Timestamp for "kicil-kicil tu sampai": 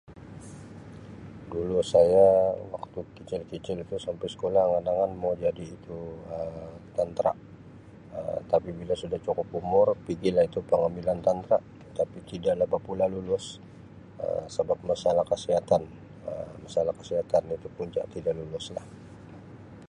3.15-4.25